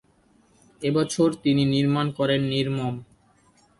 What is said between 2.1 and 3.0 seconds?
করেন "নির্মম"।